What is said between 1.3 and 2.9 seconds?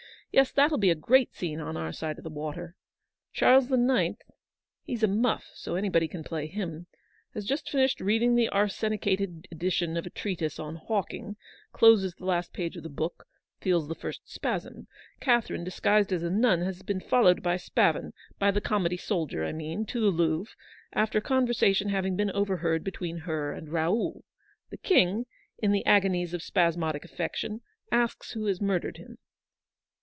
scene on our side of the water.